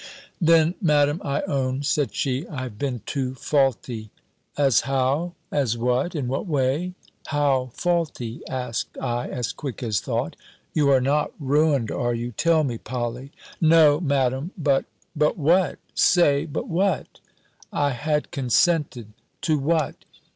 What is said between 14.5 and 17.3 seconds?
but" "But what? Say, but what?"